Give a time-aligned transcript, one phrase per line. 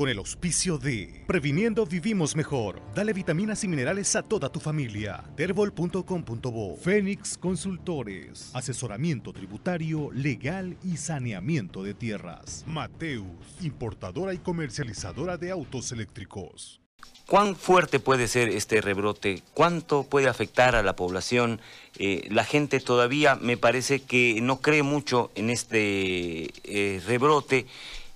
[0.00, 2.80] con el auspicio de Previniendo Vivimos Mejor.
[2.94, 5.22] Dale vitaminas y minerales a toda tu familia.
[5.36, 8.50] Terbol.com.bo Fénix Consultores.
[8.54, 12.64] Asesoramiento tributario, legal y saneamiento de tierras.
[12.66, 13.26] Mateus,
[13.60, 16.80] importadora y comercializadora de autos eléctricos.
[17.26, 19.42] ¿Cuán fuerte puede ser este rebrote?
[19.52, 21.60] ¿Cuánto puede afectar a la población?
[21.98, 27.66] Eh, la gente todavía me parece que no cree mucho en este eh, rebrote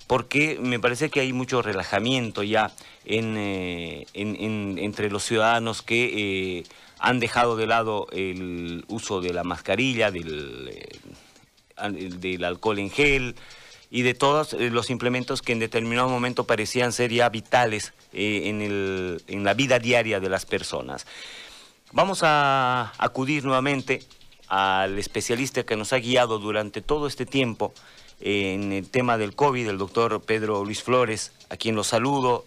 [0.07, 2.71] porque me parece que hay mucho relajamiento ya
[3.05, 6.63] eh, entre los ciudadanos que
[6.99, 10.71] han dejado de lado el uso de la mascarilla, del,
[12.19, 13.35] del alcohol en gel,
[13.95, 19.21] y de todos eh, los implementos que en determinado momento parecían ser ya vitales eh,
[19.27, 21.05] en, la vida diaria de las personas.
[21.93, 24.03] Vamos a acudir nuevamente
[24.47, 29.35] al especialista que nos ha guiado durante todo este tiempo eh, en el tema del
[29.35, 32.43] COVID, el doctor Pedro Luis Flores, a quien lo saludo.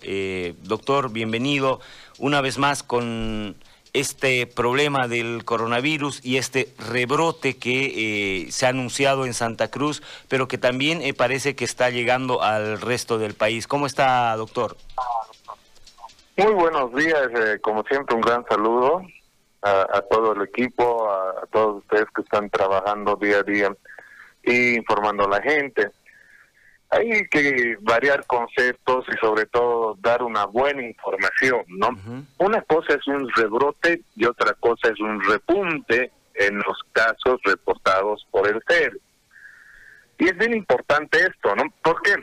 [0.65, 1.81] doctor, bienvenido
[2.19, 3.57] una vez más con
[3.93, 10.03] este problema del coronavirus y este rebrote que eh, se ha anunciado en Santa Cruz,
[10.29, 13.67] pero que también eh, parece que está llegando al resto del país.
[13.67, 14.77] ¿Cómo está, doctor?
[16.37, 19.03] Muy buenos días, eh, como siempre un gran saludo
[19.63, 23.77] a, todo el equipo, a, todos ustedes que están trabajando día a día
[24.49, 25.91] y informando a la gente
[26.91, 31.91] hay que variar conceptos y sobre todo dar una buena información, ¿no?
[32.39, 38.27] Una cosa es un rebrote y otra cosa es un repunte en los casos reportados
[38.31, 38.99] por el CER.
[40.19, 41.65] Y es bien importante esto, ¿no?
[41.83, 42.15] ¿Por qué?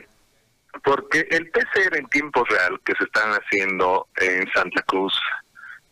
[0.84, 5.14] Porque el PCR en tiempo real que se están haciendo en Santa Cruz,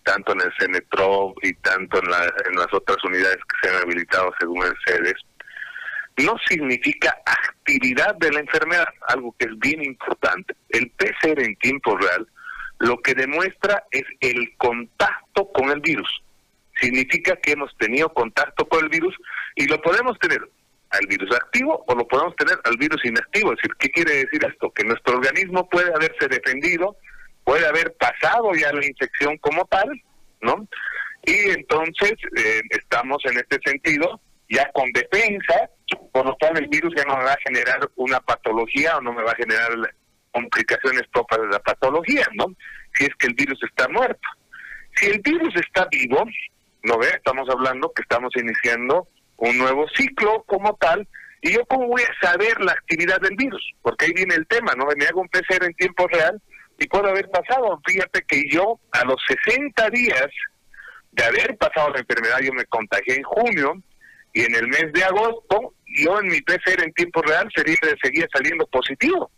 [0.03, 4.34] tanto en el CENETRO y tanto en, en las otras unidades que se han habilitado
[4.40, 5.16] según el CEDES,
[6.17, 10.56] no significa actividad de la enfermedad, algo que es bien importante.
[10.69, 12.28] El PCR en tiempo real
[12.80, 16.22] lo que demuestra es el contacto con el virus.
[16.80, 19.16] Significa que hemos tenido contacto con el virus
[19.56, 20.41] y lo podemos tener
[20.90, 23.53] al virus activo o lo podemos tener al virus inactivo.
[23.53, 24.72] Es decir, ¿qué quiere decir esto?
[24.72, 26.97] Que nuestro organismo puede haberse defendido,
[27.44, 29.90] puede haber pasado ya la infección como tal,
[30.41, 30.68] ¿no?
[31.25, 34.19] Y entonces eh, estamos en este sentido
[34.53, 35.69] ya con defensa,
[36.12, 39.14] por lo tanto el virus ya no me va a generar una patología o no
[39.14, 39.72] me va a generar
[40.31, 42.46] complicaciones propias de la patología, ¿no?
[42.94, 44.28] Si es que el virus está muerto.
[44.96, 46.24] Si el virus está vivo,
[46.84, 47.08] ¿no ve?
[47.08, 51.08] Estamos hablando que estamos iniciando un nuevo ciclo como tal,
[51.42, 54.74] y yo cómo voy a saber la actividad del virus, porque ahí viene el tema,
[54.78, 54.86] ¿no?
[54.97, 56.42] Me hago un PCR en tiempo real
[56.78, 57.81] y puede haber pasado.
[57.86, 60.28] Fíjate que yo a los 60 días
[61.12, 63.74] de haber pasado la enfermedad, yo me contagié en junio,
[64.33, 68.27] y en el mes de agosto yo en mi PCR en tiempo real sería, seguía
[68.33, 69.31] saliendo positivo,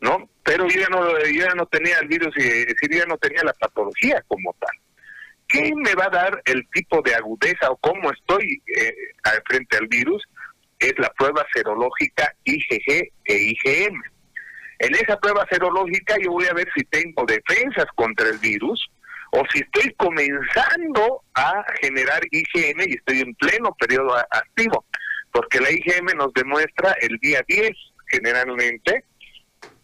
[0.00, 0.30] ¿no?
[0.44, 3.52] Pero yo ya no, ya no tenía el virus y decir, ya no tenía la
[3.52, 4.70] patología como tal.
[5.48, 8.94] ¿Qué me va a dar el tipo de agudeza o cómo estoy eh,
[9.46, 10.22] frente al virus?
[10.78, 14.00] Es la prueba serológica IgG e IgM.
[14.78, 18.90] En esa prueba serológica yo voy a ver si tengo defensas contra el virus,
[19.30, 24.84] o si estoy comenzando a generar IgM y estoy en pleno periodo activo,
[25.32, 27.70] porque la IgM nos demuestra el día 10
[28.08, 29.04] generalmente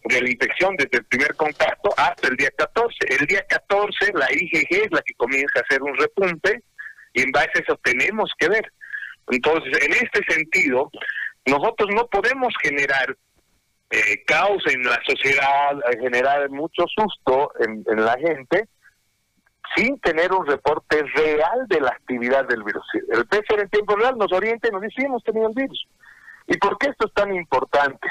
[0.03, 2.95] de la infección desde el primer contacto hasta el día 14.
[3.19, 6.63] El día 14 la IgG es la que comienza a hacer un repunte
[7.13, 8.71] y en base a eso tenemos que ver.
[9.29, 10.89] Entonces, en este sentido,
[11.45, 13.17] nosotros no podemos generar
[13.89, 18.67] eh, caos en la sociedad, generar mucho susto en la gente,
[19.75, 22.85] sin tener un reporte real de la actividad del virus.
[23.09, 25.87] El PCR en tiempo real nos orienta y nos dice, hemos tenido el virus.
[26.47, 28.07] ¿Y por qué esto es tan importante?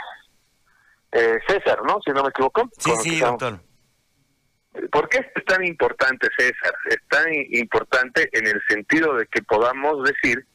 [1.13, 1.99] Eh, César, ¿no?
[2.05, 2.69] Si no me equivoco.
[2.79, 3.61] Sí, sí, doctor.
[4.91, 6.75] ¿Por qué es tan importante, César?
[6.91, 10.47] Es tan importante en el sentido de que podamos decir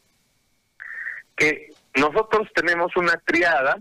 [1.36, 3.78] que nosotros tenemos una triada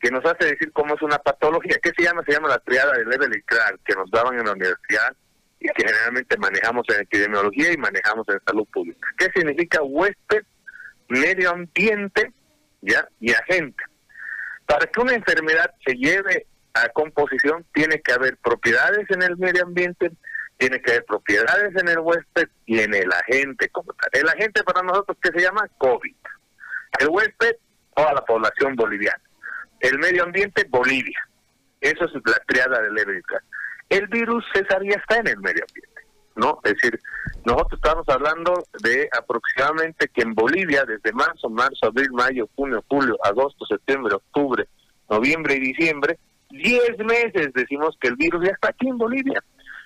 [0.00, 1.76] que nos hace decir cómo es una patología.
[1.82, 2.22] ¿Qué se llama?
[2.24, 5.14] Se llama la triada de Level y Clark, que nos daban en la universidad
[5.60, 9.06] y que generalmente manejamos en epidemiología y manejamos en salud pública.
[9.18, 10.42] ¿Qué significa huésped,
[11.08, 12.32] medio ambiente
[12.80, 13.84] ya y agente?
[14.66, 19.64] Para que una enfermedad se lleve a composición tiene que haber propiedades en el medio
[19.64, 20.10] ambiente,
[20.56, 24.10] tiene que haber propiedades en el huésped y en el agente como tal.
[24.12, 26.14] El agente para nosotros que se llama COVID.
[27.00, 27.56] El huésped,
[27.94, 29.22] toda la población boliviana.
[29.80, 31.28] El medio ambiente, Bolivia.
[31.80, 33.42] Eso es la triada del EBICA
[33.90, 36.02] el virus, César, ya está en el medio ambiente,
[36.36, 36.60] ¿no?
[36.64, 36.98] Es decir,
[37.44, 43.18] nosotros estamos hablando de aproximadamente que en Bolivia, desde marzo, marzo, abril, mayo, junio, julio,
[43.22, 44.66] agosto, septiembre, octubre,
[45.08, 46.18] noviembre y diciembre,
[46.50, 49.42] 10 meses decimos que el virus ya está aquí en Bolivia,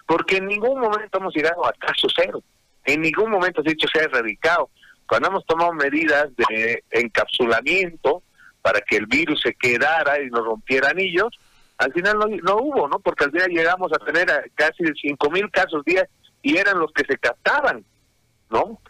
[0.07, 2.43] porque en ningún momento hemos llegado a caso cero,
[2.85, 4.69] en ningún momento se ha dicho se ha erradicado.
[5.07, 8.23] Cuando hemos tomado medidas de encapsulamiento
[8.63, 11.39] para que el virus se quedara y no rompiera anillos,
[11.85, 12.99] al final no, no hubo, ¿no?
[12.99, 16.09] Porque al día llegamos a tener casi 5 mil casos día
[16.43, 17.85] y eran los que se captaban,
[18.51, 18.81] ¿no?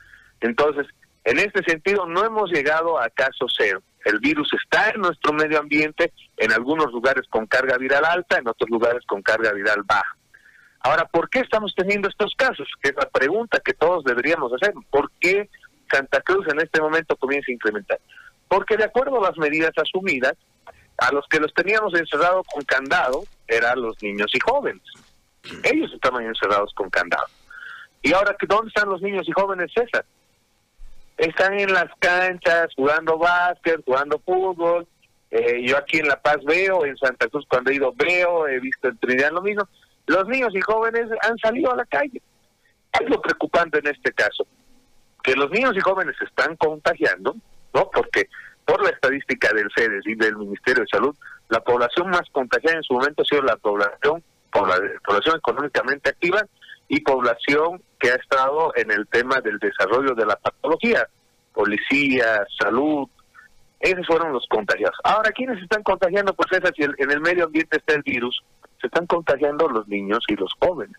[0.41, 0.87] Entonces,
[1.25, 3.83] en este sentido, no hemos llegado a caso cero.
[4.05, 8.47] El virus está en nuestro medio ambiente, en algunos lugares con carga viral alta, en
[8.47, 10.17] otros lugares con carga viral baja.
[10.81, 12.69] Ahora, ¿por qué estamos teniendo estos casos?
[12.83, 14.75] Que es la pregunta que todos deberíamos hacer.
[14.91, 15.49] ¿Por qué
[15.91, 17.99] Santa Cruz en este momento comienza a incrementar?
[18.47, 20.35] Porque de acuerdo a las medidas asumidas,
[20.99, 24.83] a los que los teníamos encerrados con candado eran los niños y jóvenes.
[25.63, 27.27] Ellos estaban encerrados con candado.
[28.03, 30.05] ¿Y ahora dónde están los niños y jóvenes, César?
[31.17, 34.87] Están en las canchas jugando básquet, jugando fútbol.
[35.31, 38.61] Eh, yo aquí en La Paz veo, en Santa Cruz cuando he ido veo, he
[38.61, 39.69] visto en Trinidad lo mismo.
[40.07, 42.21] Los niños y jóvenes han salido a la calle.
[43.01, 44.47] Es lo preocupante en este caso,
[45.23, 47.35] que los niños y jóvenes se están contagiando,
[47.73, 47.91] ¿no?
[47.91, 48.29] Porque
[48.65, 51.15] por la estadística del CEDES y del Ministerio de Salud,
[51.49, 56.43] la población más contagiada en su momento ha sido la población, población económicamente activa
[56.89, 61.07] y población que ha estado en el tema del desarrollo de la patología,
[61.53, 63.09] policía, salud,
[63.81, 64.97] esos fueron los contagiados.
[65.05, 66.35] Ahora, ¿quiénes están contagiando?
[66.35, 68.43] Pues es así, en el medio ambiente está el virus,
[68.81, 70.97] se están contagiando los niños y los jóvenes.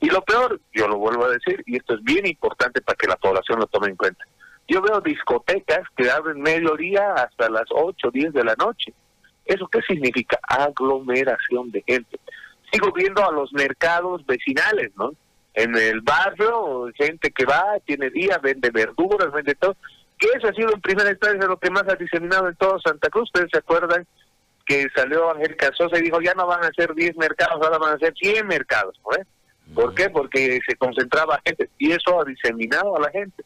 [0.00, 3.08] Y lo peor, yo lo vuelvo a decir, y esto es bien importante para que
[3.08, 4.24] la población lo tome en cuenta,
[4.68, 8.92] yo veo discotecas que abren mediodía hasta las 8, 10 de la noche.
[9.46, 10.38] ¿Eso qué significa?
[10.42, 12.20] Aglomeración de gente.
[12.70, 15.12] Sigo viendo a los mercados vecinales, ¿no?
[15.54, 19.74] En el barrio, gente que va, tiene día, vende verduras, vende todo.
[20.18, 23.08] Que eso ha sido en primera instancia lo que más ha diseminado en todo Santa
[23.08, 23.30] Cruz.
[23.34, 24.06] Ustedes se acuerdan
[24.66, 27.94] que salió Ángel Casosa y dijo, ya no van a ser 10 mercados, ahora van
[27.94, 29.00] a ser 100 mercados.
[29.02, 29.74] ¿no?
[29.74, 30.10] ¿Por qué?
[30.10, 33.42] Porque se concentraba gente y eso ha diseminado a la gente.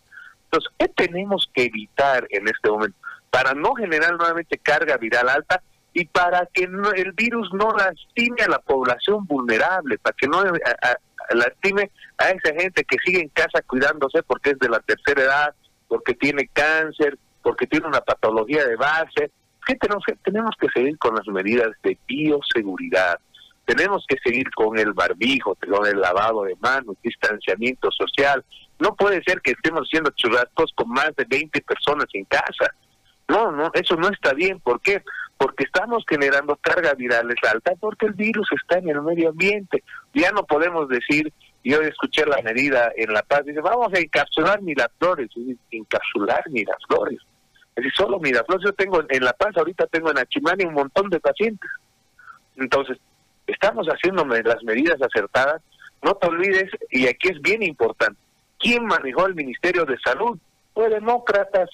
[0.53, 2.99] Entonces, ¿qué tenemos que evitar en este momento?
[3.31, 5.63] Para no generar nuevamente carga viral alta
[5.95, 10.45] y para que el virus no lastime a la población vulnerable, para que no
[11.31, 15.55] lastime a esa gente que sigue en casa cuidándose porque es de la tercera edad,
[15.89, 19.31] porque tiene cáncer, porque tiene una patología de base.
[19.65, 23.19] ¿Qué tenemos, tenemos que seguir con las medidas de bioseguridad?
[23.65, 28.45] Tenemos que seguir con el barbijo, con el lavado de manos, distanciamiento social,
[28.83, 32.75] no puede ser que estemos haciendo churrascos con más de 20 personas en casa.
[33.29, 34.59] No, no, eso no está bien.
[34.59, 35.03] ¿Por qué?
[35.39, 39.85] Porque estamos generando carga virales alta porque el virus está en el medio ambiente.
[40.13, 41.33] Ya no podemos decir,
[41.63, 45.31] yo escuché la medida en La Paz, dice, vamos a encapsular Miraflores.
[45.71, 47.21] Encapsular Miraflores.
[47.21, 48.65] Es decir, solo Miraflores.
[48.65, 51.71] Yo tengo en La Paz, ahorita tengo en Achimani un montón de pacientes.
[52.57, 52.99] Entonces,
[53.47, 55.63] estamos haciendo las medidas acertadas.
[56.03, 58.19] No te olvides, y aquí es bien importante,
[58.63, 60.39] ¿Quién manejó el Ministerio de Salud?
[60.73, 61.69] Fue demócratas,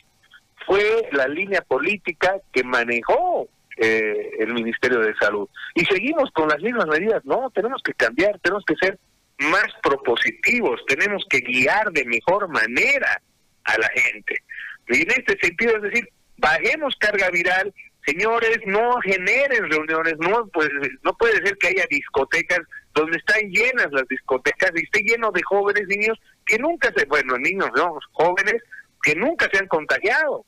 [0.66, 5.48] fue la línea política que manejó eh, el Ministerio de Salud.
[5.74, 7.24] Y seguimos con las mismas medidas.
[7.24, 8.98] No, tenemos que cambiar, tenemos que ser
[9.38, 13.20] más propositivos, tenemos que guiar de mejor manera
[13.64, 14.42] a la gente.
[14.88, 16.08] Y en este sentido, es decir,
[16.38, 17.72] bajemos carga viral,
[18.04, 20.68] señores, no generen reuniones, no, pues,
[21.02, 22.60] no puede ser que haya discotecas
[22.98, 27.38] donde están llenas las discotecas y esté lleno de jóvenes niños que nunca se, bueno,
[27.38, 28.62] niños, no, jóvenes
[29.02, 30.44] que nunca se han contagiado.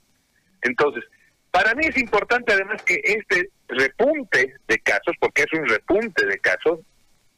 [0.63, 1.05] Entonces,
[1.51, 6.39] para mí es importante además que este repunte de casos, porque es un repunte de
[6.39, 6.81] casos,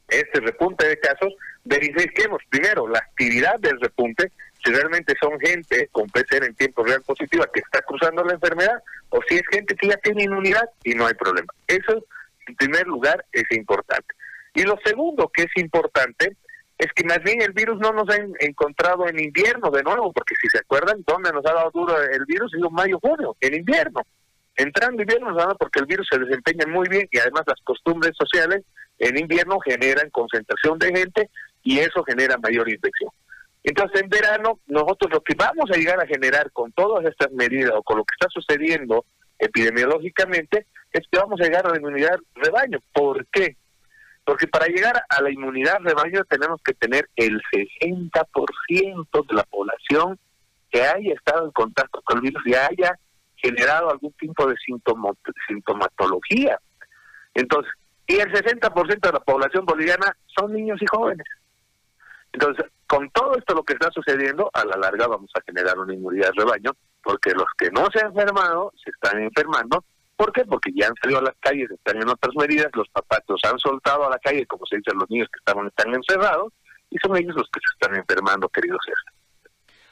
[0.07, 4.31] este repunte de casos, verifiquemos primero la actividad del repunte,
[4.63, 8.81] si realmente son gente con PCR en tiempo real positiva que está cruzando la enfermedad,
[9.09, 11.53] o si es gente que ya tiene inmunidad y no hay problema.
[11.67, 12.05] Eso,
[12.47, 14.13] en primer lugar, es importante.
[14.53, 16.37] Y lo segundo que es importante
[16.77, 20.35] es que más bien el virus no nos ha encontrado en invierno de nuevo, porque
[20.41, 22.53] si se acuerdan, ¿dónde nos ha dado duro el virus?
[22.53, 24.01] En mayo, junio, en invierno.
[24.55, 28.11] Entrando invierno nos ha porque el virus se desempeña muy bien y además las costumbres
[28.17, 28.63] sociales
[28.99, 31.29] en invierno generan concentración de gente
[31.63, 33.11] y eso genera mayor infección.
[33.63, 37.71] Entonces, en verano, nosotros lo que vamos a llegar a generar con todas estas medidas
[37.75, 39.05] o con lo que está sucediendo
[39.39, 42.79] epidemiológicamente es que vamos a llegar a la inmunidad rebaño.
[42.91, 43.55] ¿Por qué?
[44.25, 50.17] Porque para llegar a la inmunidad rebaño tenemos que tener el 60% de la población
[50.71, 52.97] que haya estado en contacto con el virus y haya
[53.35, 54.55] generado algún tipo de
[55.47, 56.57] sintomatología.
[57.33, 57.71] Entonces,
[58.07, 61.27] y el 60% de la población boliviana son niños y jóvenes.
[62.31, 65.93] Entonces, con todo esto lo que está sucediendo, a la larga vamos a generar una
[65.93, 66.71] inmunidad rebaño,
[67.03, 69.83] porque los que no se han enfermado se están enfermando
[70.23, 70.45] ¿Por qué?
[70.45, 73.59] Porque ya han salido a las calles, están en otras medidas, los papás los han
[73.59, 76.53] soltado a la calle, como se dice, los niños que estaban están encerrados,
[76.89, 79.13] y son ellos los que se están enfermando, queridos César.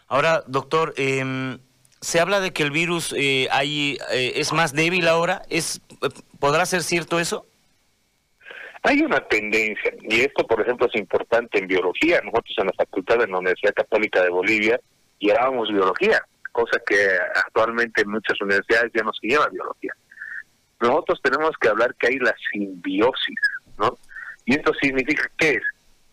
[0.08, 1.58] Ahora, doctor, eh,
[2.00, 5.42] se habla de que el virus eh, ahí eh, es más débil ahora.
[5.50, 5.82] ¿Es,
[6.40, 7.46] ¿Podrá ser cierto eso?
[8.84, 12.22] Hay una tendencia, y esto, por ejemplo, es importante en biología.
[12.22, 14.80] Nosotros en la Facultad de la Universidad Católica de Bolivia
[15.20, 16.24] llevábamos biología,
[16.54, 16.96] cosa que
[17.36, 19.92] actualmente en muchas universidades ya no se lleva biología.
[20.82, 23.40] Nosotros tenemos que hablar que hay la simbiosis,
[23.78, 23.98] ¿no?
[24.46, 25.64] Y esto significa que es,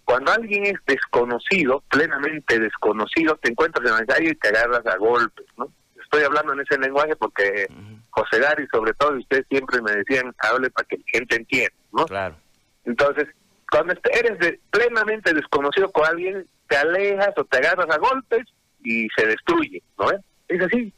[0.04, 4.96] cuando alguien es desconocido, plenamente desconocido, te encuentras en la calle y te agarras a
[4.96, 5.72] golpes, ¿no?
[6.02, 7.66] Estoy hablando en ese lenguaje porque
[8.10, 11.74] José Gary, sobre todo, y ustedes siempre me decían, hable para que la gente entienda,
[11.92, 12.06] ¿no?
[12.06, 12.36] Claro.
[12.84, 13.28] Entonces,
[13.70, 18.46] cuando eres de, plenamente desconocido con alguien, te alejas o te agarras a golpes
[18.82, 20.10] y se destruye, ¿no?
[20.48, 20.92] Es así.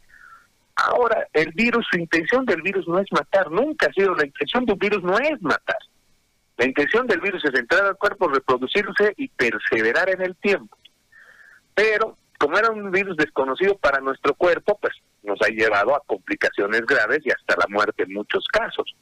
[0.86, 4.64] Ahora, el virus, su intención del virus no es matar, nunca ha sido, la intención
[4.64, 5.76] del virus no es matar.
[6.56, 10.78] La intención del virus es entrar al cuerpo, reproducirse y perseverar en el tiempo.
[11.74, 16.82] Pero, como era un virus desconocido para nuestro cuerpo, pues nos ha llevado a complicaciones
[16.86, 18.94] graves y hasta la muerte en muchos casos.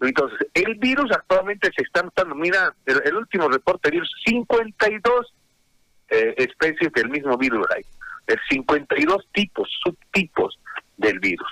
[0.00, 5.34] Entonces, el virus actualmente se está notando, mira, el, último reporte de virus, 52
[6.08, 7.84] eh, especies del mismo virus hay,
[8.26, 10.58] de 52 tipos, subtipos
[11.02, 11.48] del virus.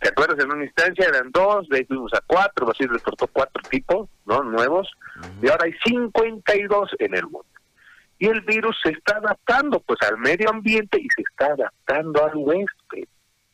[0.00, 0.42] ¿Te acuerdas?
[0.42, 4.42] En una instancia eran dos, de ahí fuimos a cuatro, así reportó cuatro tipos ¿no?
[4.42, 4.88] nuevos,
[5.42, 7.46] y ahora hay 52 en el mundo.
[8.18, 12.36] Y el virus se está adaptando pues al medio ambiente y se está adaptando al
[12.36, 13.08] huésped,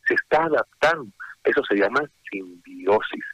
[0.07, 1.11] se está adaptando.
[1.45, 2.00] Eso se llama
[2.31, 3.25] simbiosis.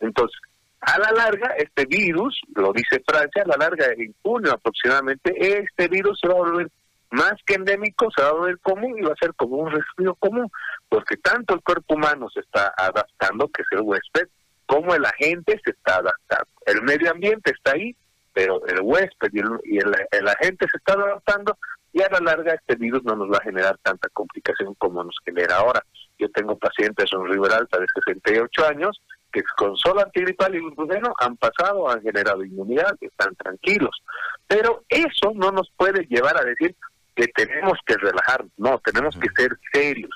[0.00, 0.36] Entonces,
[0.80, 5.88] a la larga, este virus, lo dice Francia, a la larga, en junio aproximadamente, este
[5.88, 6.70] virus se va a volver
[7.10, 10.14] más que endémico, se va a volver común y va a ser como un resfrío
[10.14, 10.50] común,
[10.88, 14.28] porque tanto el cuerpo humano se está adaptando, que es el huésped,
[14.66, 16.46] como el agente se está adaptando.
[16.66, 17.96] El medio ambiente está ahí,
[18.32, 19.30] pero el huésped
[19.64, 21.58] y el, agente se está adaptando
[21.92, 25.16] y a la larga este virus no nos va a generar tanta complicación como nos
[25.24, 25.84] genera ahora.
[26.18, 29.02] Yo tengo pacientes en Riberalta de 68 años
[29.32, 34.02] que con solo antigripal y glucoseno han pasado, han generado inmunidad, están tranquilos.
[34.46, 36.76] Pero eso no nos puede llevar a decir,
[37.14, 40.10] que tenemos que relajar, no, tenemos que ser serios.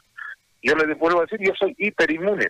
[0.62, 2.48] Yo le vuelvo a decir, yo soy hiperinmune.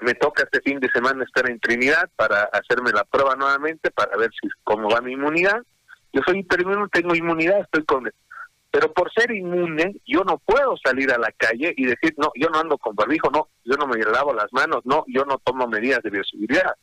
[0.00, 4.16] Me toca este fin de semana estar en Trinidad para hacerme la prueba nuevamente para
[4.16, 5.62] ver si cómo va mi inmunidad.
[6.12, 8.10] Yo soy hiperinmune, tengo inmunidad, estoy con
[8.70, 12.48] pero por ser inmune, yo no puedo salir a la calle y decir, no, yo
[12.50, 15.66] no ando con barbijo, no, yo no me lavo las manos, no, yo no tomo
[15.66, 16.74] medidas de bioseguridad.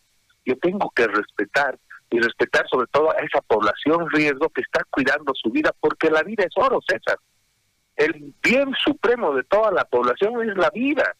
[0.45, 1.77] Yo tengo que respetar
[2.09, 6.23] y respetar sobre todo a esa población riesgo que está cuidando su vida, porque la
[6.23, 7.17] vida es oro, César.
[7.95, 11.15] El bien supremo de toda la población es la vida.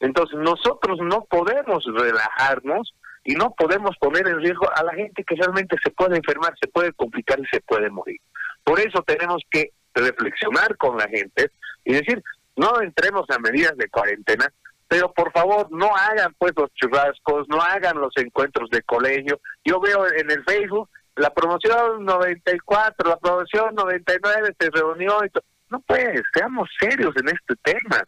[0.00, 2.94] Entonces nosotros no podemos relajarnos
[3.24, 6.68] y no podemos poner en riesgo a la gente que realmente se puede enfermar, se
[6.68, 8.20] puede complicar y se puede morir.
[8.64, 11.50] Por eso tenemos que reflexionar con la gente
[11.84, 12.22] y decir,
[12.56, 14.52] no entremos a medidas de cuarentena,
[14.90, 19.40] pero por favor no hagan pues los churrascos, no hagan los encuentros de colegio.
[19.64, 25.28] Yo veo en el Facebook la promoción 94, la promoción 99 se reunió y
[25.68, 28.02] No pues, seamos serios en este tema,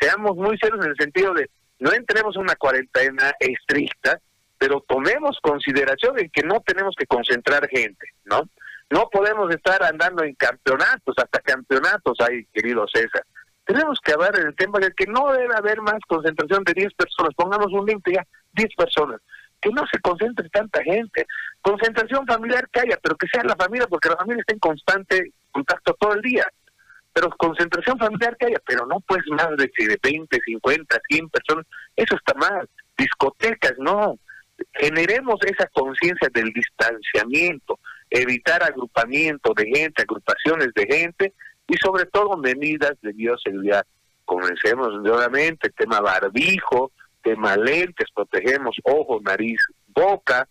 [0.00, 1.48] seamos muy serios en el sentido de
[1.78, 4.18] no entremos en una cuarentena estricta,
[4.58, 8.42] pero tomemos consideración en que no tenemos que concentrar gente, ¿no?
[8.90, 13.24] No podemos estar andando en campeonatos, hasta campeonatos hay, querido César
[13.64, 16.94] tenemos que hablar en el tema de que no debe haber más concentración de 10
[16.94, 17.34] personas.
[17.34, 19.20] Pongamos un límite ya, 10 personas.
[19.60, 21.26] Que no se concentre tanta gente.
[21.62, 25.32] Concentración familiar que haya, pero que sea la familia, porque la familia está en constante
[25.50, 26.46] contacto todo el día.
[27.14, 31.66] Pero concentración familiar que haya, pero no pues más de, de 20, 50, 100 personas.
[31.96, 32.68] Eso está mal.
[32.98, 34.18] Discotecas, no.
[34.74, 37.78] Generemos esa conciencia del distanciamiento,
[38.10, 41.32] evitar agrupamiento de gente, agrupaciones de gente,
[41.68, 43.84] y sobre todo medidas de bioseguridad.
[44.24, 46.92] Comencemos nuevamente, tema barbijo,
[47.22, 50.46] tema lentes, protegemos ojo, nariz, boca,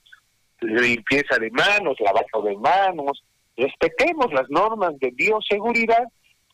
[0.62, 3.24] limpieza de manos, lavado de manos,
[3.55, 6.03] respetemos las normas de bioseguridad,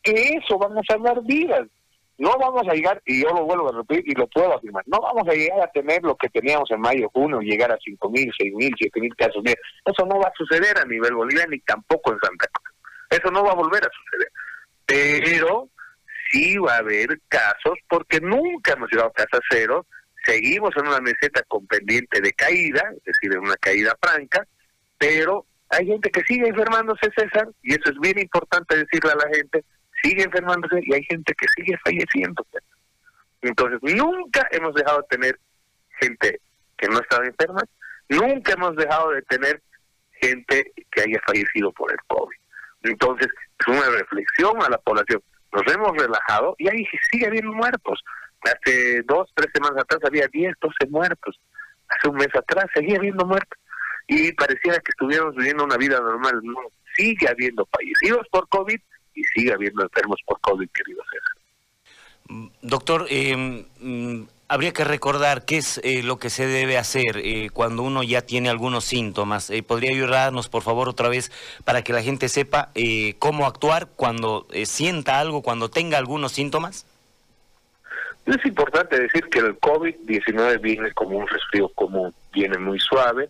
[0.03, 1.67] que eso van a salvar vidas.
[2.17, 4.99] No vamos a llegar, y yo lo vuelvo a repetir y lo puedo afirmar, no
[4.99, 8.91] vamos a llegar a tener lo que teníamos en mayo, junio, llegar a 5.000, 6.000,
[8.91, 9.43] 7.000 casos.
[9.45, 12.75] Eso no va a suceder a nivel boliviano ni tampoco en Santa Cruz.
[13.09, 14.29] Eso no va a volver a suceder
[14.89, 15.69] pero
[16.31, 19.85] sí va a haber casos, porque nunca hemos llegado a casa cero,
[20.25, 24.47] seguimos en una meseta con pendiente de caída, es decir, en una caída franca,
[24.97, 29.35] pero hay gente que sigue enfermándose, César, y eso es bien importante decirle a la
[29.35, 29.63] gente,
[30.01, 32.45] sigue enfermándose y hay gente que sigue falleciendo.
[33.41, 35.39] Entonces, nunca hemos dejado de tener
[36.01, 36.41] gente
[36.77, 37.65] que no estaban enfermas.
[38.09, 39.61] Nunca hemos dejado de tener
[40.13, 42.37] gente que haya fallecido por el COVID.
[42.83, 43.27] Entonces,
[43.59, 45.21] es una reflexión a la población.
[45.51, 47.99] Nos hemos relajado y ahí sigue habiendo muertos.
[48.41, 51.39] Hace dos, tres semanas atrás había 10, 12 muertos.
[51.89, 53.59] Hace un mes atrás seguía habiendo muertos.
[54.07, 56.39] Y pareciera que estuviéramos viviendo una vida normal.
[56.43, 56.59] No,
[56.95, 58.79] sigue habiendo fallecidos por COVID
[59.15, 61.39] y sigue habiendo enfermos por COVID, querido César.
[62.61, 67.49] Doctor, eh, mm, habría que recordar qué es eh, lo que se debe hacer eh,
[67.53, 69.51] cuando uno ya tiene algunos síntomas.
[69.51, 71.31] Eh, ¿Podría ayudarnos, por favor, otra vez
[71.63, 72.69] para que la gente sepa
[73.19, 76.85] cómo actuar cuando sienta algo, cuando tenga algunos síntomas?
[78.25, 83.29] Es importante decir que el COVID-19 viene como un resfrío común, viene muy suave.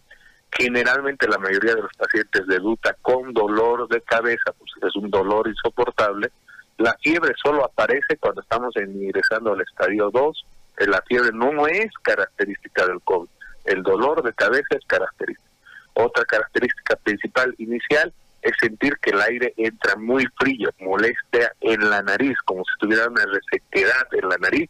[0.52, 5.48] Generalmente la mayoría de los pacientes debuta con dolor de cabeza, pues es un dolor
[5.48, 6.32] insoportable.
[6.78, 10.46] La fiebre solo aparece cuando estamos ingresando al estadio 2
[10.88, 13.30] la fiebre no es característica del COVID.
[13.66, 15.50] El dolor de cabeza es característica.
[15.94, 22.02] Otra característica principal inicial es sentir que el aire entra muy frío, molestia en la
[22.02, 24.70] nariz, como si tuviera una resequedad en la nariz,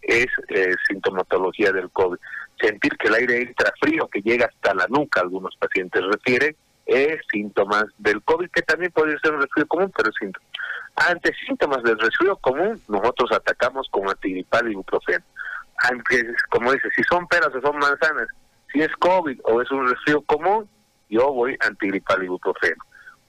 [0.00, 2.18] es eh, sintomatología del COVID.
[2.60, 6.56] Sentir que el aire entra frío, que llega hasta la nuca, algunos pacientes refieren,
[6.86, 10.46] es síntomas del COVID, que también puede ser un resfrío común, pero es síntoma.
[10.96, 15.24] Ante síntomas del resfrío común, nosotros atacamos con antigripal y ibuprofeno
[15.82, 18.28] aunque, como dice, si son peras o son manzanas,
[18.72, 20.68] si es COVID o es un resfrío común,
[21.08, 22.82] yo voy antigripal ibuprofeno.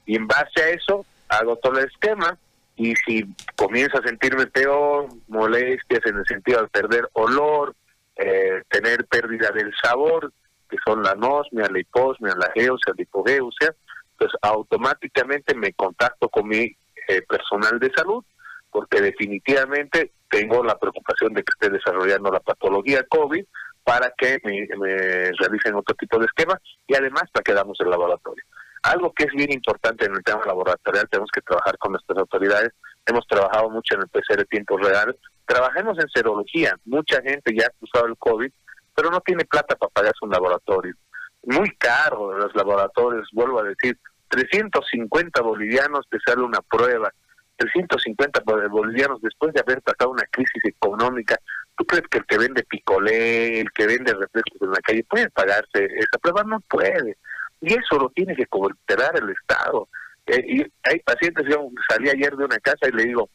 [0.06, 2.38] Y en base a eso, hago todo el esquema
[2.76, 7.76] y si comienzo a sentirme peor, molestias en el sentido de perder olor,
[8.16, 10.32] eh, tener pérdida del sabor,
[10.70, 13.76] que son la anosmia, la hiposmia, la geosia, la hipogeusia,
[14.18, 16.76] pues automáticamente me contacto con mi
[17.08, 18.24] eh, personal de salud,
[18.72, 23.46] porque definitivamente tengo la preocupación de que esté desarrollando la patología COVID
[23.84, 28.44] para que me, realicen otro tipo de esquema y además para que damos el laboratorio.
[28.84, 32.72] Algo que es bien importante en el tema laboratorial, tenemos que trabajar con nuestras autoridades.
[33.06, 35.16] Hemos trabajado mucho en el PCR tiempo real.
[35.46, 36.76] Trabajemos en serología.
[36.86, 38.52] Mucha gente ya ha usado el COVID,
[38.96, 40.96] pero no tiene plata para pagarse un laboratorio.
[41.44, 43.98] Muy caro los laboratorios, vuelvo a decir,
[44.34, 47.14] 350 bolivianos te sale una prueba
[47.58, 51.38] 350 bolivianos después de haber pasado una crisis económica.
[51.78, 55.30] ¿Tú crees que el que vende picolé, el que vende refrescos en la calle, puede
[55.30, 56.44] pagarse esa prueba?
[56.44, 57.18] No puede.
[57.62, 59.88] Y eso lo tiene que cooperar el Estado.
[60.26, 63.30] Eh, y hay pacientes, yo salí ayer de una casa y le digo,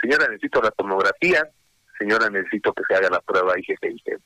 [0.00, 1.48] señora, necesito la tomografía,
[1.98, 3.78] señora, necesito que se haga la prueba IgG.
[3.82, 4.20] El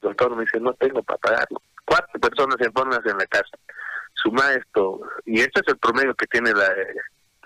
[0.00, 1.60] doctor me dice, no tengo para pagarlo.
[1.84, 3.56] Cuatro personas enfermas en la casa.
[4.26, 6.68] Suma esto, y este es el promedio que tiene la,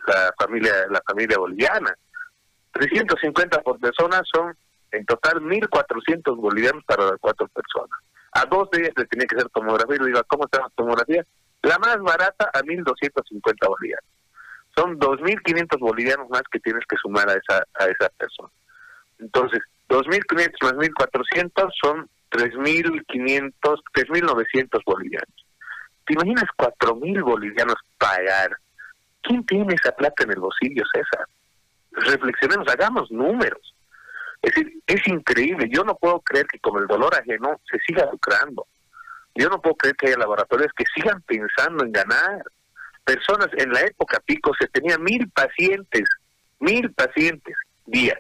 [0.07, 1.95] la familia la familia boliviana.
[2.73, 4.57] 350 por persona son
[4.93, 8.01] en total 1.400 bolivianos para las cuatro personas.
[8.33, 9.99] A dos de ellas le tiene que hacer tomografía.
[9.99, 11.23] Le digo, ¿cómo está la tomografía?
[11.63, 14.05] La más barata a 1.250 bolivianos.
[14.75, 18.49] Son 2.500 bolivianos más que tienes que sumar a esa, a esa persona.
[19.19, 25.50] Entonces, 2.500 más 1.400 son 3.500, 3.900 bolivianos.
[26.11, 28.51] ¿Te imaginas 4.000 bolivianos pagar
[29.23, 31.25] ¿Quién tiene esa plata en el bolsillo, César?
[31.93, 33.77] Reflexionemos, hagamos números.
[34.43, 35.69] Es decir, es increíble.
[35.71, 38.67] Yo no puedo creer que con el dolor ajeno se siga lucrando.
[39.37, 42.43] Yo no puedo creer que haya laboratorios que sigan pensando en ganar.
[43.05, 46.09] Personas en la época pico se tenía mil pacientes,
[46.59, 47.55] mil pacientes
[47.87, 48.19] día,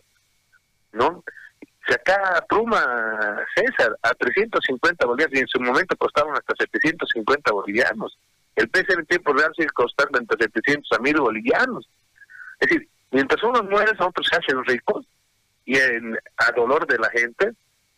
[0.93, 1.25] ¿no?
[1.91, 8.17] Se acá Pluma César a 350 bolivianos y en su momento costaban hasta 750 bolivianos.
[8.55, 11.89] El PCR en tiempo real sigue costando entre 700 a 1000 bolivianos.
[12.61, 15.05] Es decir, mientras unos mueren, otros se hacen ricos
[15.65, 17.55] y en, a dolor de la gente.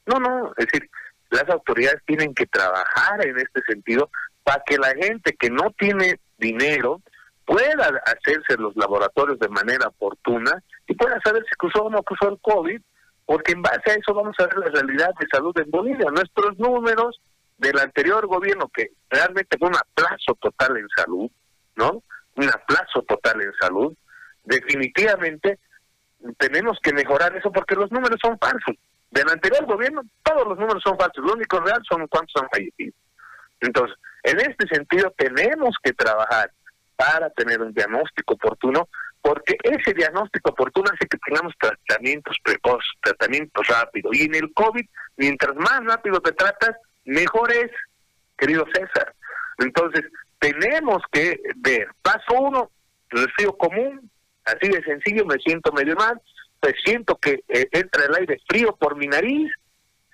[0.07, 0.89] No, no, es decir,
[1.29, 4.09] las autoridades tienen que trabajar en este sentido
[4.43, 7.03] para que la gente que no tiene dinero
[7.45, 12.31] pueda hacerse los laboratorios de manera oportuna y pueda saber si cruzó o no cruzó
[12.31, 12.81] el COVID,
[13.27, 16.11] porque en base a eso vamos a ver la realidad de salud en Bolivia.
[16.11, 17.21] Nuestros números
[17.59, 21.31] del anterior gobierno que realmente fue un aplazo total en salud,
[21.77, 22.03] ¿no?
[22.37, 23.95] Un aplazo total en salud.
[24.45, 25.59] Definitivamente
[26.39, 28.77] tenemos que mejorar eso porque los números son falsos.
[29.11, 32.95] Del anterior gobierno todos los números son falsos, lo único real son cuántos han fallecido.
[33.61, 36.51] Entonces, en este sentido tenemos que trabajar
[36.97, 38.89] para tener un diagnóstico oportuno,
[39.23, 44.15] porque ese diagnóstico oportuno hace que tengamos tratamientos precoces, tratamientos rápidos.
[44.17, 44.85] Y en el COVID,
[45.17, 47.71] mientras más rápido te tratas, mejor es,
[48.37, 49.15] querido César.
[49.59, 50.05] Entonces,
[50.41, 52.71] tenemos que ver, paso uno,
[53.11, 54.11] resfrío común,
[54.45, 56.21] así de sencillo, me siento medio mal,
[56.59, 59.53] pues siento que eh, entra el aire frío por mi nariz,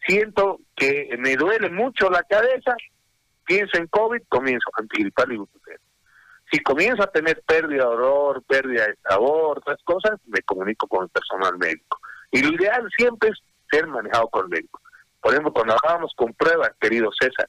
[0.07, 2.77] siento que me duele mucho la cabeza,
[3.47, 5.38] pienso en COVID, comienzo antigripal y
[6.50, 11.04] Si comienzo a tener pérdida de olor, pérdida de sabor, otras cosas, me comunico con
[11.04, 12.00] el personal médico.
[12.30, 13.38] Y lo ideal siempre es
[13.70, 14.80] ser manejado con el médico.
[15.20, 17.48] Por ejemplo, cuando trabajábamos con pruebas, querido César,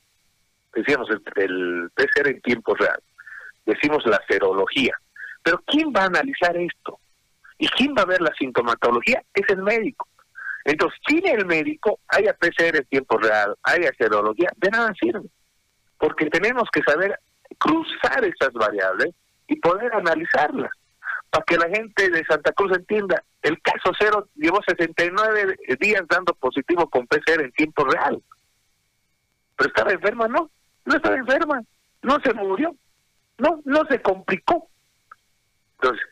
[0.74, 3.00] decíamos el, el PCR en tiempo real,
[3.66, 4.94] decimos la serología.
[5.44, 7.00] Pero ¿quién va a analizar esto?
[7.58, 9.24] ¿Y quién va a ver la sintomatología?
[9.34, 10.08] Es el médico.
[10.66, 15.28] Entonces, sin el médico, haya PCR en tiempo real, haya serología, de nada sirve.
[15.98, 17.20] Porque tenemos que saber
[17.60, 19.14] cruzar esas variables
[19.48, 20.72] y poder analizarlas.
[21.30, 26.34] Para que la gente de Santa Cruz entienda, el caso cero llevó 69 días dando
[26.34, 28.22] positivo con PCR en tiempo real.
[29.56, 30.50] Pero estaba enferma, no,
[30.86, 31.62] no estaba enferma,
[32.02, 32.76] no se murió,
[33.38, 34.68] no, no se complicó.
[35.80, 36.06] Entonces,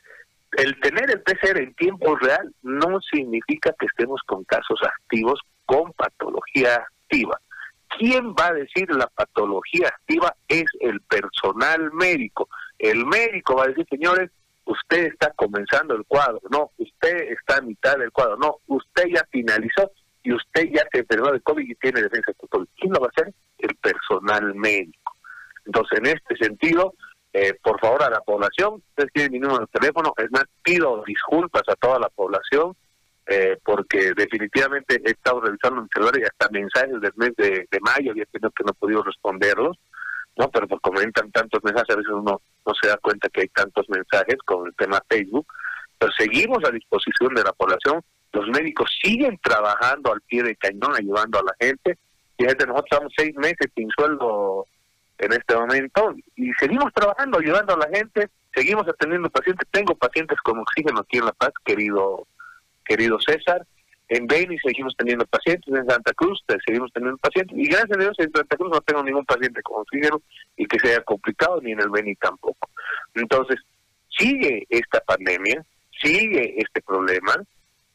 [0.57, 5.91] el tener el PCR en tiempo real no significa que estemos con casos activos con
[5.93, 7.39] patología activa.
[7.97, 10.35] ¿Quién va a decir la patología activa?
[10.47, 12.49] Es el personal médico.
[12.77, 14.29] El médico va a decir, señores,
[14.65, 19.25] usted está comenzando el cuadro, no, usted está a mitad del cuadro, no, usted ya
[19.31, 19.91] finalizó
[20.23, 22.67] y usted ya se enfermó de COVID y tiene defensa total.
[22.77, 23.33] ¿Quién lo va a hacer?
[23.57, 25.15] El personal médico.
[25.65, 26.93] Entonces, en este sentido,
[27.33, 31.03] eh, por favor a la población, ustedes tienen mi número de teléfono, es más, pido
[31.05, 32.75] disculpas a toda la población,
[33.27, 38.13] eh, porque definitivamente he estado revisando mi celular y hasta mensajes del mes de, mayo
[38.15, 39.77] he tenido que no he podido responderlos,
[40.37, 40.49] ¿no?
[40.49, 43.89] Pero pues comentan tantos mensajes, a veces uno no se da cuenta que hay tantos
[43.89, 45.45] mensajes con el tema Facebook,
[45.97, 50.95] pero seguimos a disposición de la población, los médicos siguen trabajando al pie de cañón,
[50.95, 51.97] ayudando a la gente,
[52.37, 54.65] y desde nosotros estamos seis meses sin sueldo
[55.17, 59.67] en este momento y seguimos trabajando, ayudando a la gente, seguimos atendiendo pacientes.
[59.71, 62.27] Tengo pacientes con oxígeno aquí en La Paz, querido
[62.87, 63.65] querido César.
[64.09, 68.15] En Beni seguimos teniendo pacientes, en Santa Cruz seguimos teniendo pacientes, y gracias a Dios
[68.19, 70.21] en Santa Cruz no tengo ningún paciente con oxígeno
[70.55, 72.69] y que se haya complicado, ni en el Beni tampoco.
[73.15, 73.57] Entonces,
[74.17, 75.61] sigue esta pandemia,
[76.01, 77.35] sigue este problema,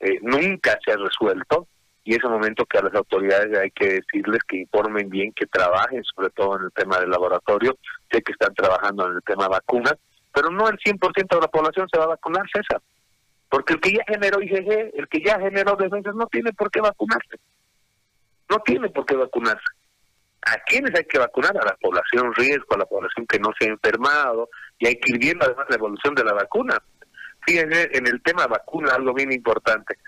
[0.00, 1.66] eh, nunca se ha resuelto,
[2.04, 5.46] y es un momento que a las autoridades hay que decirles que informen bien, que
[5.46, 7.78] trabajen sobre todo en el tema del laboratorio,
[8.10, 9.94] sé que están trabajando en el tema vacunas,
[10.34, 12.80] pero no el 100% de la población se va a vacunar, César,
[13.52, 16.80] porque el que ya generó IgG, el que ya generó defensas, no tiene por qué
[16.80, 17.36] vacunarse,
[18.48, 19.66] no tiene por qué vacunarse.
[20.46, 21.54] ¿A quiénes hay que vacunar?
[21.58, 25.12] A la población riesgo, a la población que no se ha enfermado, y hay que
[25.12, 26.82] ir viendo además la evolución de la vacuna.
[27.46, 29.98] Fíjense en el tema vacuna algo bien importante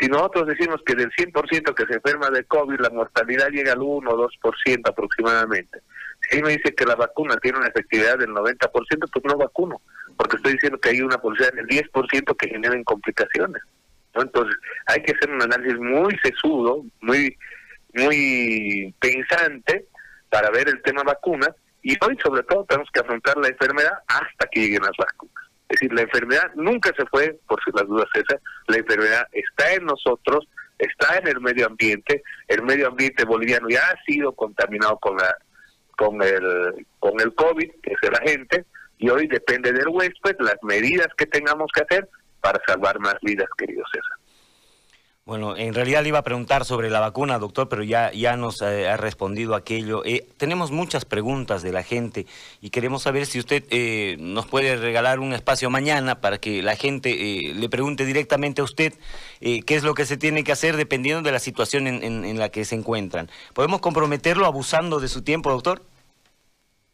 [0.00, 3.82] si nosotros decimos que del 100% que se enferma de COVID, la mortalidad llega al
[3.82, 5.80] 1 o 2% aproximadamente.
[6.30, 9.80] Si me dice que la vacuna tiene una efectividad del 90%, pues no vacuno,
[10.18, 13.62] porque estoy diciendo que hay una posibilidad del 10% que generen complicaciones.
[14.14, 17.36] Entonces, hay que hacer un análisis muy sesudo, muy,
[17.94, 19.86] muy pensante
[20.28, 24.48] para ver el tema vacuna y hoy sobre todo tenemos que afrontar la enfermedad hasta
[24.50, 25.44] que lleguen las vacunas.
[25.68, 29.72] Es decir, la enfermedad nunca se fue, por si las dudas esas, la enfermedad está
[29.74, 34.98] en nosotros, está en el medio ambiente, el medio ambiente boliviano ya ha sido contaminado
[34.98, 35.36] con la
[35.96, 38.64] con el con el COVID, que es el agente,
[38.98, 42.08] y hoy depende del huésped las medidas que tengamos que hacer
[42.40, 44.18] para salvar más vidas, querido César.
[45.28, 48.62] Bueno, en realidad le iba a preguntar sobre la vacuna, doctor, pero ya, ya nos
[48.62, 50.02] eh, ha respondido aquello.
[50.06, 52.24] Eh, tenemos muchas preguntas de la gente
[52.62, 56.76] y queremos saber si usted eh, nos puede regalar un espacio mañana para que la
[56.76, 58.94] gente le pregunte directamente a usted
[59.40, 62.64] qué es lo que se tiene que hacer dependiendo de la situación en la que
[62.64, 63.30] se encuentran.
[63.52, 65.82] ¿Podemos comprometerlo abusando de su tiempo, doctor?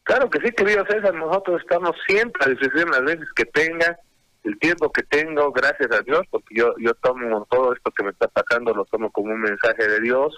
[0.04, 3.98] Claro que sí, querido César, nosotros estamos siempre a disposición las veces que tenga
[4.44, 8.10] el tiempo que tengo, gracias a Dios, porque yo, yo tomo todo esto que me
[8.10, 10.36] está pasando, lo tomo como un mensaje de Dios,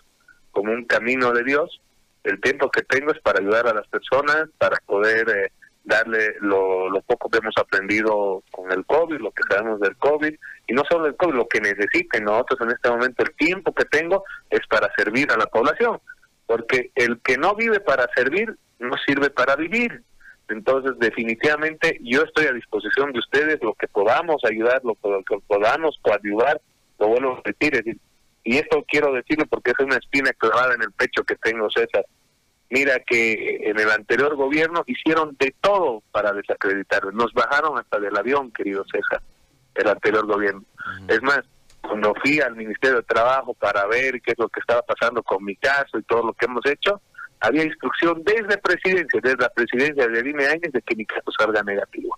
[0.53, 1.81] como un camino de Dios.
[2.23, 5.53] El tiempo que tengo es para ayudar a las personas, para poder eh,
[5.83, 10.35] darle lo, lo poco que hemos aprendido con el COVID, lo que sabemos del COVID,
[10.69, 13.85] y no solo el COVID, lo que necesiten nosotros en este momento, el tiempo que
[13.87, 16.01] tengo es para servir a la población,
[16.47, 20.03] porque el que no vive para servir no sirve para vivir.
[20.49, 25.99] Entonces, definitivamente, yo estoy a disposición de ustedes, lo que podamos ayudar, lo que podamos
[26.03, 26.61] coadyuvar,
[26.99, 27.99] lo vuelvo a repetir.
[28.45, 32.07] y esto quiero decirlo porque es una espina clavada en el pecho que tengo, César.
[32.71, 37.13] Mira que en el anterior gobierno hicieron de todo para desacreditar.
[37.15, 39.23] Nos bajaron hasta del avión, querido César,
[39.75, 40.63] el anterior gobierno.
[41.09, 41.41] Es más,
[41.81, 45.45] cuando fui al Ministerio de Trabajo para ver qué es lo que estaba pasando con
[45.45, 47.01] mi caso y todo lo que hemos hecho,
[47.41, 51.63] había instrucción desde presidencia, desde la presidencia de Dime Áñez, de que mi caso salga
[51.63, 52.17] negativo.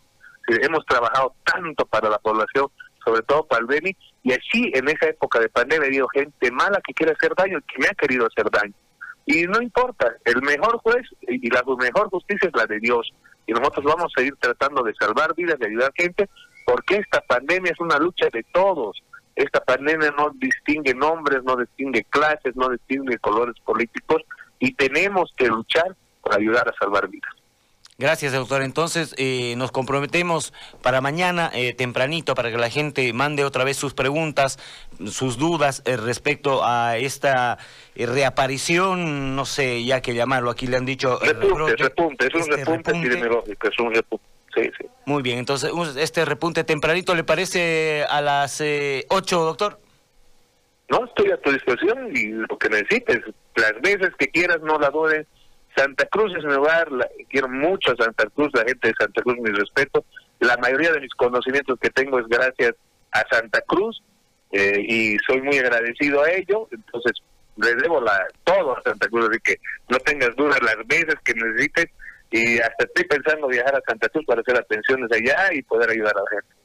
[0.49, 2.67] hemos trabajado tanto para la población,
[3.05, 6.51] sobre todo para el Beni, y así en esa época de pandemia he habido gente
[6.51, 8.75] mala que quiere hacer daño, que me ha querido hacer daño.
[9.27, 13.13] Y no importa, el mejor juez y la mejor justicia es la de Dios.
[13.47, 16.29] Y nosotros vamos a seguir tratando de salvar vidas, de ayudar gente,
[16.65, 19.03] porque esta pandemia es una lucha de todos.
[19.37, 24.23] Esta pandemia no distingue nombres, no distingue clases, no distingue colores políticos,
[24.59, 27.33] y tenemos que luchar por ayudar a salvar vidas.
[28.01, 28.63] Gracias, doctor.
[28.63, 33.77] Entonces, eh, nos comprometemos para mañana eh, tempranito para que la gente mande otra vez
[33.77, 34.61] sus preguntas,
[35.07, 37.59] sus dudas eh, respecto a esta
[37.97, 41.19] reaparición, no sé ya que llamarlo, aquí le han dicho...
[41.19, 44.25] Repunte, repunte, es un este repunte, epidemiológico, es un repunte.
[44.55, 44.87] Sí, sí.
[45.05, 48.63] Muy bien, entonces este repunte tempranito, ¿le parece a las
[49.09, 49.81] 8, doctor?
[50.89, 53.23] No, estoy a tu disposición y lo que necesites,
[53.59, 55.27] las veces que quieras, no la dudes
[55.79, 56.89] Santa Cruz es mi lugar,
[57.29, 60.05] quiero mucho a Santa Cruz, la gente de Santa Cruz, mi respeto.
[60.41, 62.75] La mayoría de mis conocimientos que tengo es gracias
[63.13, 64.03] a Santa Cruz
[64.51, 66.69] eh, y soy muy agradecido a ello.
[66.73, 67.13] Entonces,
[67.57, 69.57] le debo la, todo a Santa Cruz, así que
[69.89, 71.87] no tengas dudas las veces que necesites.
[72.31, 76.15] Y hasta estoy pensando viajar a Santa Cruz para hacer atenciones allá y poder ayudar
[76.17, 76.58] a la gente.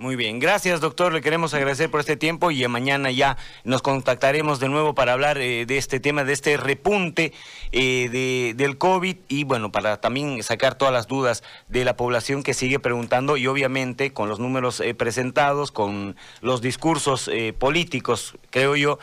[0.00, 4.60] Muy bien, gracias doctor, le queremos agradecer por este tiempo y mañana ya nos contactaremos
[4.60, 7.32] de nuevo para hablar eh, de este tema, de este repunte
[7.72, 12.44] eh, de, del COVID y bueno, para también sacar todas las dudas de la población
[12.44, 18.76] que sigue preguntando y obviamente con los números eh, presentados, con los discursos políticos, creo
[18.76, 19.00] yo,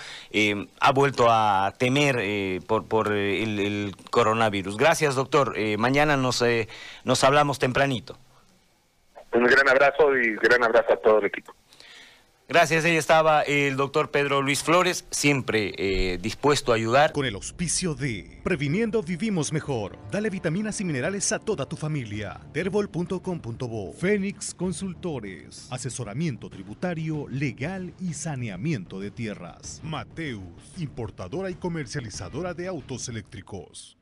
[0.80, 4.78] ha vuelto a temer por, por el, el, coronavirus.
[4.78, 6.42] Gracias doctor, mañana nos,
[7.04, 8.18] nos hablamos tempranito.
[9.36, 11.54] Un gran abrazo y gran abrazo a todo el equipo.
[12.48, 17.12] Gracias, ahí estaba el doctor Pedro Luis Flores, siempre eh, dispuesto a ayudar.
[17.12, 19.98] Con el auspicio de Previniendo Vivimos Mejor.
[20.12, 22.40] Dale vitaminas y minerales a toda tu familia.
[22.54, 25.68] Terbol.com.bo Fénix Consultores.
[25.72, 29.82] Asesoramiento tributario, legal y saneamiento de tierras.
[29.84, 30.44] Mateus,
[30.78, 33.95] importadora y comercializadora de autos eléctricos.